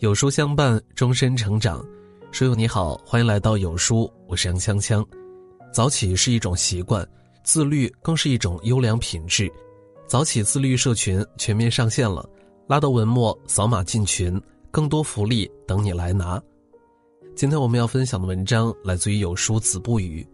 [0.00, 1.84] 有书相伴，终身成长。
[2.30, 5.04] 书友你好，欢迎来到有书，我是杨锵锵。
[5.72, 7.04] 早起是一种习惯，
[7.42, 9.52] 自律更是一种优良品质。
[10.06, 12.24] 早起自律社群全面上线了，
[12.68, 14.40] 拉到文末扫码进群，
[14.70, 16.40] 更多福利等你来拿。
[17.34, 20.24] 今天我们要分享的文章来自于有书子不语，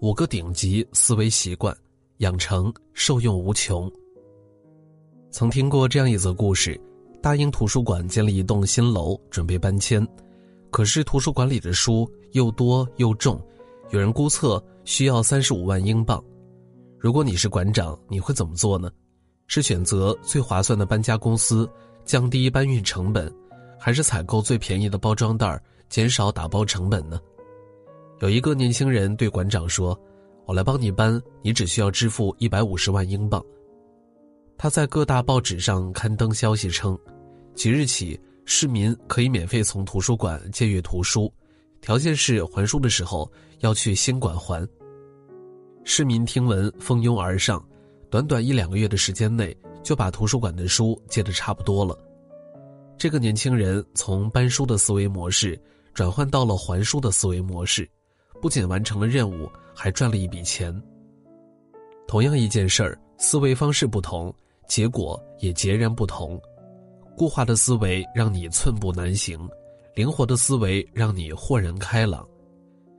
[0.00, 1.76] 五个顶级思维习惯，
[2.18, 3.90] 养成受用无穷。
[5.32, 6.80] 曾听过这样一则故事。
[7.20, 10.06] 大英图书馆建了一栋新楼，准备搬迁，
[10.70, 13.40] 可是图书馆里的书又多又重，
[13.90, 16.22] 有人估测需要三十五万英镑。
[16.96, 18.88] 如果你是馆长，你会怎么做呢？
[19.48, 21.68] 是选择最划算的搬家公司，
[22.04, 23.32] 降低搬运成本，
[23.78, 27.20] 还是采购最便宜的包装袋，减少打包成本呢？
[28.20, 29.98] 有一个年轻人对馆长说
[30.46, 33.44] ：“我来帮你搬，你只需要支付一百五十万英镑。”
[34.58, 36.98] 他在各大报纸上刊登消息称，
[37.54, 41.32] 即日起市民可以免费从图书馆借阅图书，
[41.80, 44.68] 条件是还书的时候要去新馆还。
[45.84, 47.64] 市民听闻蜂拥而上，
[48.10, 51.96] 短短一两个月的时间内就把图书馆的书借得差不多了。
[52.98, 55.56] 这个年轻人从搬书的思维模式
[55.94, 57.88] 转换到了还书的思维模式，
[58.42, 60.74] 不仅完成了任务，还赚了一笔钱。
[62.08, 64.34] 同样一件事儿，思维方式不同。
[64.68, 66.40] 结果也截然不同，
[67.16, 69.48] 固化的思维让你寸步难行，
[69.94, 72.24] 灵活的思维让你豁然开朗。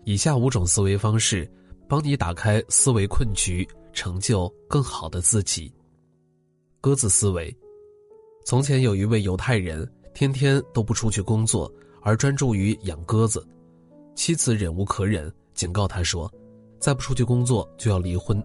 [0.03, 1.49] 以下五种思维方式，
[1.87, 5.71] 帮你打开思维困局，成就更好的自己。
[6.81, 7.55] 鸽子思维。
[8.45, 13.47] 从前有一位犹太人，天天都不出去工作，而专注于养鸽子。
[14.15, 16.31] 妻子忍无可忍，警告他说
[16.79, 18.41] ：“再不出去工作就要离婚。”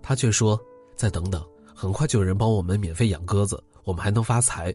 [0.00, 0.58] 他却说
[0.96, 1.44] ：“再等等。”
[1.78, 4.74] 很快就有人帮我们免费养鸽子，我们还能发财。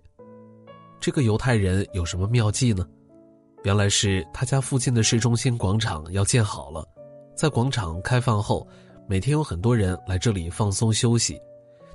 [1.00, 2.88] 这个犹太人有什么妙计呢？
[3.64, 6.88] 原来是他家附近的市中心广场要建好了，
[7.36, 8.68] 在广场开放后，
[9.08, 11.42] 每天有很多人来这里放松休息，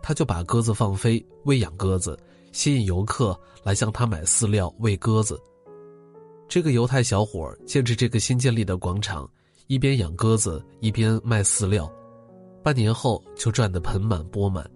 [0.02, 2.18] 他就把鸽子放飞，喂养鸽子，
[2.50, 5.40] 吸引游客来向他买饲料喂鸽子。
[6.48, 9.28] 这个犹太小伙借着这个新建立的广场，
[9.68, 11.88] 一边养鸽子一边卖饲料，
[12.60, 14.68] 半年后就赚得盆满钵满。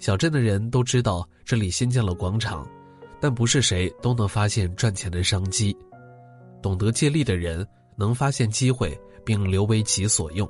[0.00, 2.66] 小镇的人都知道这里新建了广场，
[3.20, 5.76] 但不是谁都能发现赚钱的商机。
[6.62, 7.66] 懂得借力的人
[7.96, 10.48] 能发现机会并留为己所用，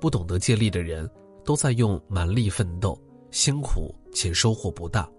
[0.00, 1.10] 不懂得借力的人
[1.44, 2.96] 都在用蛮力奋斗，
[3.32, 5.10] 辛苦且收获不大。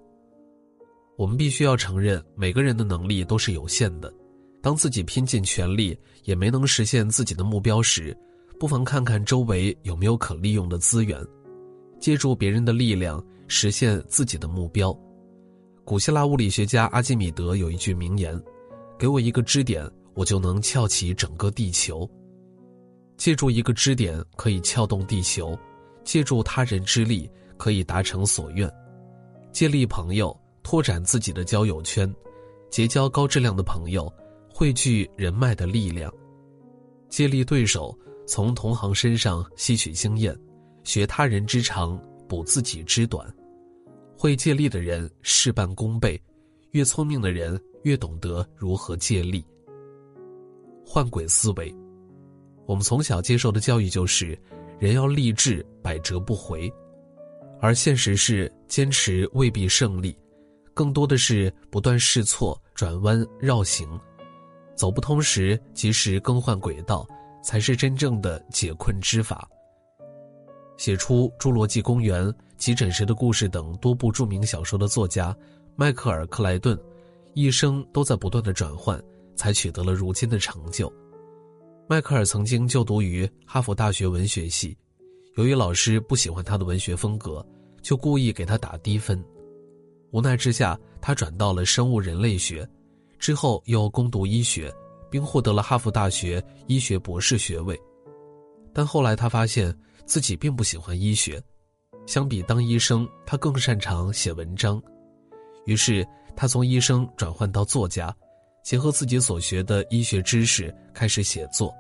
[1.18, 4.14] 我们必须要承认，每个人的能力都是有限的。
[4.62, 8.18] 当自己拼尽全力也没能实现自己的目标时，
[8.58, 11.22] 不妨看看周围有没有可利用的资源，
[12.06, 13.20] 借助别人的力量。
[13.48, 14.96] 实现自己的目标。
[15.84, 18.40] 古希腊物理学家阿基米德有一句名言
[18.98, 22.08] ：“给我一个支点，我就能撬起整个地球。”
[23.18, 25.58] 借助一个支点可以撬动地球，
[26.04, 27.28] 借助他人之力
[27.58, 28.72] 可以达成所愿。
[29.52, 32.12] 借力朋友，拓展自己的交友圈，
[32.70, 34.12] 结交高质量的朋友，
[34.48, 36.14] 汇聚人脉的力量。
[37.10, 40.36] 借力对手，从同行身上吸取经验，
[40.86, 42.02] 学他人之长。
[42.28, 43.32] 补自己之短，
[44.18, 46.20] 会借力的人事半功倍，
[46.72, 49.46] 越聪明的人越懂得如何借力。
[50.84, 51.72] 换轨思维，
[52.66, 54.36] 我们从小接受的教育就是，
[54.80, 56.68] 人要立志，百折不回，
[57.62, 60.18] 而现实是坚持未必胜利，
[60.74, 63.88] 更多的是不断试错、转弯、绕行，
[64.76, 67.08] 走不通时及时更换轨道，
[67.44, 69.48] 才是真正的解困之法。
[70.78, 72.26] 写出《侏罗纪公园》
[72.58, 75.36] 《急诊室的故事》等多部著名小说的作家
[75.76, 76.78] 迈克尔·克莱顿，
[77.34, 79.02] 一生都在不断的转换，
[79.36, 80.92] 才取得了如今的成就。
[81.88, 84.78] 迈克尔曾经就读于哈佛大学文学系，
[85.36, 87.46] 由于老师不喜欢他的文学风格，
[87.82, 89.24] 就故意给他打低分。
[90.12, 92.68] 无奈之下，他转到了生物人类学，
[93.20, 94.74] 之后又攻读医学，
[95.10, 97.80] 并获得了哈佛大学医学博士学位。
[98.76, 99.76] 但后来他发现。
[100.06, 101.42] 自己并不喜欢医学，
[102.06, 104.80] 相比当医生，他更擅长写文章。
[105.66, 108.16] 于是他从医生转换到作家，
[108.64, 111.74] 结合自己所学的医学知识开始写作。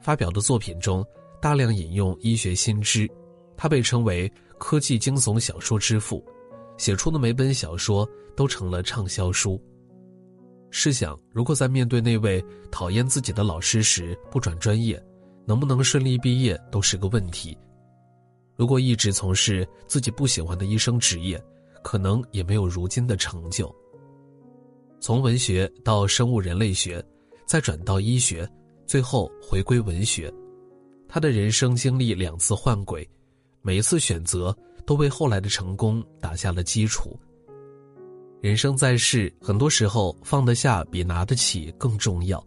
[0.00, 1.04] 发表的作品中
[1.42, 3.10] 大量引用医学新知，
[3.56, 6.24] 他被称为科技惊悚小说之父，
[6.78, 9.60] 写出的每本小说都成了畅销书。
[10.70, 12.40] 试想，如果在面对那位
[12.70, 15.04] 讨厌自己的老师时不转专业，
[15.46, 17.56] 能不能顺利毕业都是个问题。
[18.56, 21.42] 如果一直从事自己不喜欢的医生职业，
[21.82, 23.74] 可能也没有如今的成就。
[24.98, 27.04] 从文学到生物人类学，
[27.46, 28.48] 再转到医学，
[28.86, 30.32] 最后回归文学。
[31.06, 33.08] 他的人生经历两次换轨，
[33.62, 37.16] 每一次选择都为后来的成功打下了基础。
[38.40, 42.44] 人生在世，很多时候放得下比拿得起更重要。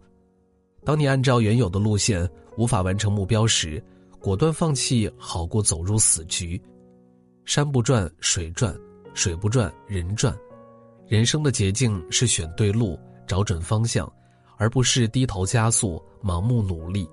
[0.84, 2.28] 当你按照原有的路线
[2.60, 3.82] 无法完成目标时，
[4.18, 6.60] 果断放弃好过走入死局。
[7.46, 8.78] 山不转水转，
[9.14, 10.36] 水不转人转。
[11.08, 14.12] 人生的捷径是选对路，找准方向，
[14.58, 17.08] 而不是低头加速、盲目努力。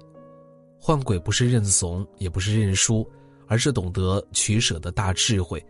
[0.77, 3.09] 换轨不是认怂，也不是认输，
[3.47, 5.65] 而是懂得取舍的大智慧。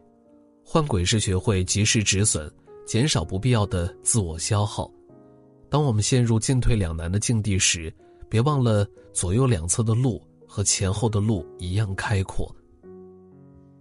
[0.66, 2.52] 换轨是学会及时止损，
[2.88, 4.92] 减少不必要的自我消耗。
[5.70, 7.94] 当我们陷入进退两难的境地时，
[8.30, 12.54] 别忘了左右两侧的路和前后的路一样开阔。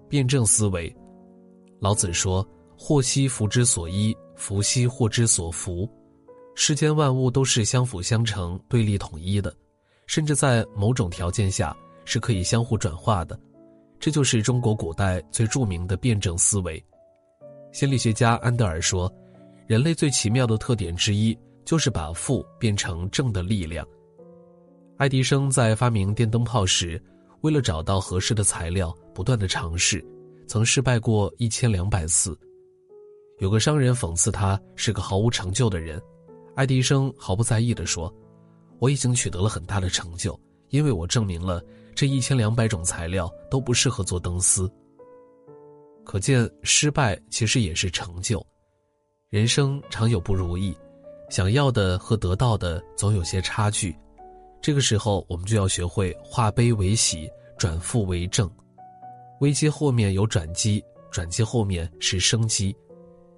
[0.09, 0.95] 辩证思维，
[1.81, 2.47] 老子说
[2.79, 5.89] ：“祸兮福之所依，福兮祸之所伏。”
[6.55, 9.55] 世间万物都是相辅相成、对立统一的，
[10.07, 13.39] 甚至在某种条件下是可以相互转化的。
[13.99, 16.83] 这就是中国古代最著名的辩证思维。
[17.73, 19.13] 心理学家安德尔说
[19.67, 23.85] ：“人类最奇妙的特点之一。”就是把负变成正的力量。
[24.99, 27.01] 爱迪生在发明电灯泡时，
[27.43, 30.03] 为了找到合适的材料，不断的尝试，
[30.47, 32.35] 曾失败过一千两百次。
[33.39, 36.01] 有个商人讽刺他是个毫无成就的人，
[36.55, 38.11] 爱迪生毫不在意地说
[38.81, 40.39] ：“我已经取得了很大的成就，
[40.71, 41.63] 因为我证明了
[41.95, 44.67] 这一千两百种材料都不适合做灯丝。”
[46.07, 48.45] 可见，失败其实也是成就。
[49.29, 50.75] 人生常有不如意。
[51.29, 53.95] 想要的和得到的总有些差距，
[54.67, 58.51] 这个时候我们就要学会化悲为喜，转负为正。
[59.39, 62.75] 危机后面有转机，转机后面是生机。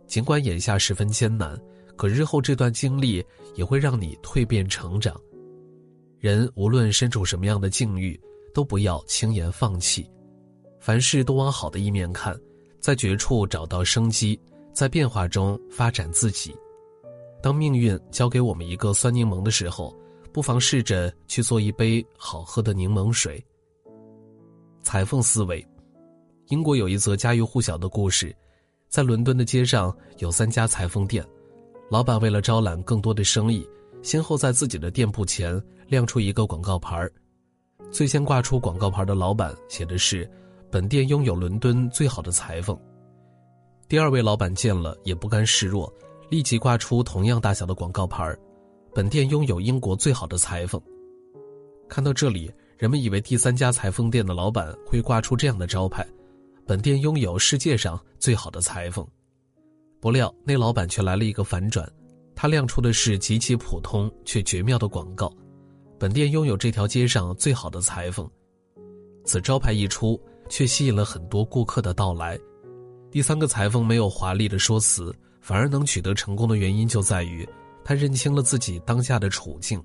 [0.07, 1.55] 尽管眼下十分艰难，
[1.99, 3.23] 可日后这段经历
[3.57, 5.21] 也会让你蜕变成长。
[6.19, 8.19] 人无论身处什么样的境遇，
[8.55, 10.11] 都不要轻言放弃，
[10.81, 12.35] 凡事都往好的一面看，
[12.81, 14.41] 在绝处找到生机，
[14.73, 16.57] 在变化中发展自己。
[17.43, 19.95] 当命运交给我们一个酸柠檬的时候，
[20.39, 23.45] 不妨试着去做一杯好喝的柠檬水。
[24.85, 25.67] 裁缝思维，
[26.47, 28.33] 英国有一则家喻户晓的故事，
[28.89, 31.27] 在伦敦的街上有三家裁缝店，
[31.91, 33.69] 老板为了招揽更多的生意，
[34.01, 37.05] 先后在自己的店铺前亮出一个广告牌。
[37.91, 40.31] 最先挂出广告牌的老板写的是
[40.71, 42.79] ：“本店拥有伦敦最好的裁缝。”
[43.89, 45.93] 第二位老板见了也不甘示弱。
[46.31, 48.37] 立即挂出同样大小的广告牌
[48.99, 50.83] 本店拥有英国最好的裁缝。
[51.89, 56.05] 看到这里，人们以为第三家裁缝店的老板会挂出这样的招牌
[56.67, 59.07] ：“本店拥有世界上最好的裁缝。”
[60.03, 61.89] 不料，那老板却来了一个反转，
[62.35, 65.33] 他亮出的是极其普通却绝妙的广告
[65.97, 68.29] ：“本店拥有这条街上最好的裁缝。”
[69.25, 72.37] 此招牌一出，却吸引了很多顾客的到来。
[73.13, 75.15] 第三个裁缝没有华丽的说辞。
[75.41, 77.49] 反而能取得成功的原因就在于，
[77.89, 79.83] 他认清了自己当下的处境，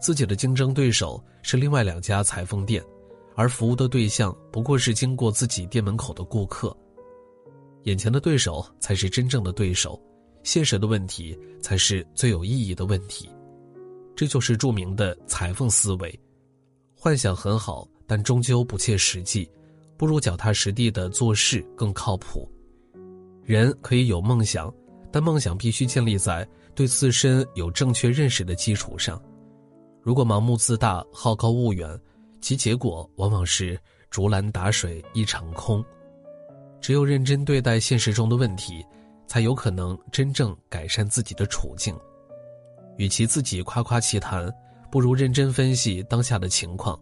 [0.00, 2.82] 自己的竞争对手是另外两家裁缝店，
[3.36, 6.76] 而服务的对象不过是经过自己店门口的顾客。
[7.84, 10.02] 眼前的对手才是真正的对手，
[10.42, 13.30] 现实的问题才是最有意义的问题。
[14.16, 16.20] 这就是著名的裁缝思维。
[16.96, 19.48] 幻想很好，但终究不切实际，
[19.96, 22.50] 不如脚踏实地的做事更靠谱。
[23.44, 24.74] 人可以有梦想，
[25.12, 29.20] 但梦想必须建立在对自身有正确认识的基础上。
[30.02, 31.98] 如果盲目自大、好高骛远，
[32.40, 33.78] 其结果往往是
[34.10, 35.84] 竹篮打水一场空。
[36.80, 38.84] 只有认真对待现实中的问题，
[39.26, 41.96] 才有可能真正改善自己的处境。
[42.96, 44.52] 与其自己夸夸其谈，
[44.90, 47.00] 不如认真分析当下的情况。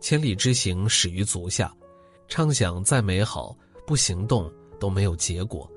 [0.00, 1.74] 千里之行，始于足下。
[2.28, 4.50] 畅想再美好，不行动。
[4.80, 5.68] 都没有结果。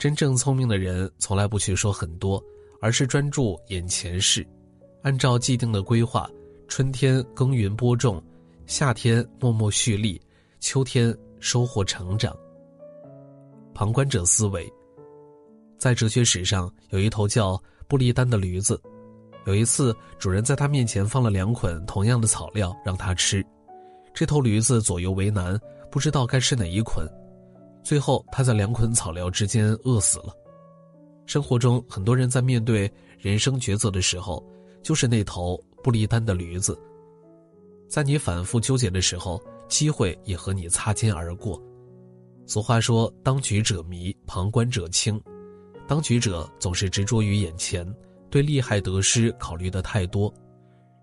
[0.00, 2.42] 真正聪明的人从来不去说很多，
[2.80, 4.46] 而是专注眼前事，
[5.02, 6.26] 按照既定的规划：
[6.68, 8.22] 春天耕耘播种，
[8.64, 10.18] 夏天默默蓄力，
[10.58, 12.34] 秋天收获成长。
[13.74, 14.66] 旁观者思维，
[15.76, 18.80] 在哲学史上有一头叫布利丹的驴子，
[19.44, 23.44] 有一次主人在他面前放了两捆同样的草料让他吃，
[24.14, 27.06] 这头驴子左右为难，不知道该吃哪一捆。
[27.82, 30.34] 最后，他在两捆草料之间饿死了。
[31.26, 34.44] 生活中，很多人在面对人生抉择的时候，
[34.82, 36.78] 就是那头不离单的驴子。
[37.88, 41.60] 在你反复纠结的时候，机会也和你擦肩而过。
[42.46, 45.20] 俗话说：“当局者迷，旁观者清。”
[45.86, 47.86] 当局者总是执着于眼前，
[48.28, 50.32] 对利害得失考虑的太多，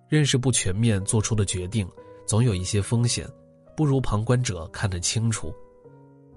[0.07, 1.85] 认识不全面，做出的决定
[2.25, 3.29] 总有一些风险，
[3.75, 5.53] 不如旁观者看得清楚。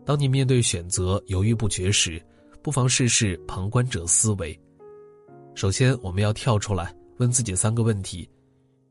[0.05, 2.21] 当你面对选择犹豫不决时，
[2.63, 4.59] 不妨试试旁观者思维。
[5.55, 8.29] 首先，我们要跳出来问自己三个问题：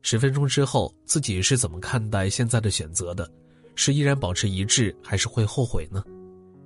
[0.02, 3.30] 十分钟之后，自己是怎么看待现在的选择的？
[3.74, 6.02] 是依然保持一致，还是会后悔呢？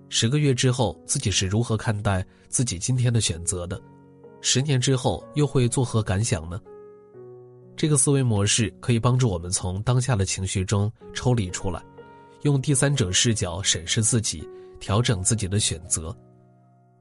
[0.09, 3.81] 十个月之后，自己是如何看待自己今天的选择的？
[4.41, 6.61] 十年之后，又会作何感想呢？
[7.77, 11.83] 这个思维模式可以帮助我们从当下的情绪中抽离出来，
[12.45, 14.47] 用第三者视角审视自己，
[14.79, 16.15] 调整自己的选择，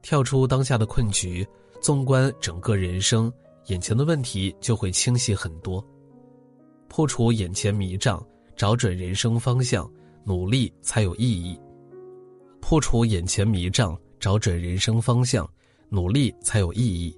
[0.00, 1.46] 跳出当下的困局，
[1.82, 3.30] 纵观整个人生，
[3.66, 5.86] 眼前的问题就会清晰很多，
[6.88, 9.88] 破除眼前迷障，找准人生方向，
[10.24, 11.60] 努力才有意义。
[12.58, 15.46] 破除眼前迷障，找准人生方向，
[15.90, 17.14] 努力才有意义。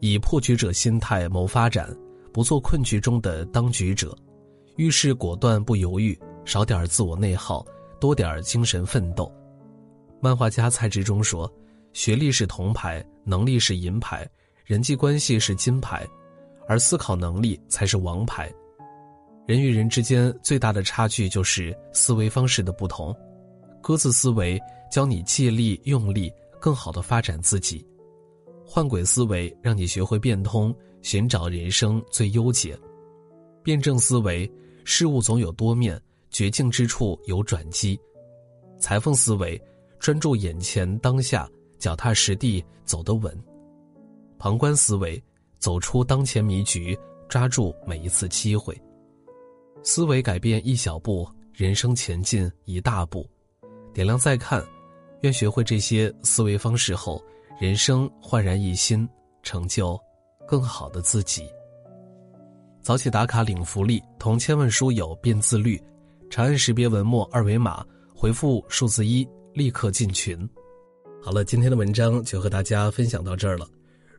[0.00, 1.96] 以破局者心态谋发展，
[2.30, 4.14] 不做困局中的当局者。
[4.76, 7.64] 遇事果断不犹豫，少点自我内耗，
[8.00, 9.30] 多点精神奋斗。
[10.20, 11.52] 漫画家蔡志忠说
[11.92, 14.28] ：“学历是铜牌，能力是银牌，
[14.64, 16.06] 人际关系是金牌，
[16.66, 18.52] 而思考能力才是王牌。
[19.46, 23.14] 人与人之间最大的差距就是思维方式的不同。”
[23.82, 24.58] 鸽子思维
[24.90, 27.84] 教你借力用力，更好的发展自己；
[28.64, 32.74] 换轨思维让你学会变通，寻找人生最优解；
[33.62, 34.50] 辩证思维
[34.84, 36.00] 事物总有多面，
[36.34, 37.96] 绝境之处有转机；
[38.76, 39.60] 裁缝思维
[40.00, 41.48] 专注眼前当下，
[41.78, 43.32] 脚踏实地走得稳；
[44.36, 45.22] 旁观思维
[45.60, 46.98] 走出当前迷局，
[47.28, 48.76] 抓住每一次机会。
[49.84, 53.24] 思维改变一小步，人生前进一大步。
[53.92, 54.60] 点亮再看，
[55.20, 57.22] 愿学会这些思维方式后，
[57.60, 59.08] 人生焕然一新，
[59.44, 59.96] 成就
[60.48, 61.48] 更好的自己。
[62.82, 65.80] 早起打卡领福利，同千万书友变自律。
[66.30, 70.36] 长按识别文末二维码，回复数字一，立刻进群。
[71.22, 73.68] 好了，今天的文章就和大家分享到这儿了。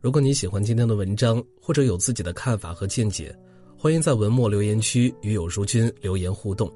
[0.01, 3.35] 如果你喜欢今天的文章，或者有自己的看法和见解，
[3.77, 6.71] 欢迎在文末留言区与有书君留言互动。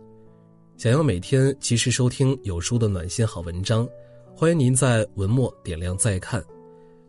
[0.78, 3.88] 想要每天及时收听有书的暖心好文章，
[4.36, 6.44] 欢迎您在文末点亮再看。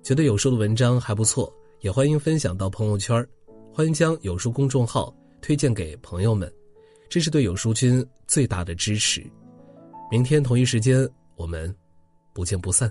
[0.02, 3.26] 觉得有书的文章还不错，也欢迎分享到朋友圈。
[3.72, 6.52] 欢迎将有书公众号推荐给朋友们，
[7.10, 9.20] 这是对有书君最大的支持。
[10.10, 11.74] 明天同一时间，我们
[12.32, 12.90] 不见不散。